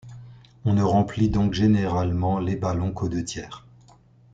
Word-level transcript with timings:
On 0.65 0.73
ne 0.73 0.81
remplit 0.81 1.29
donc 1.29 1.53
généralement 1.53 2.39
les 2.39 2.55
ballons 2.55 2.91
qu’aux 2.91 3.07
deux 3.07 3.23
tiers. 3.23 3.67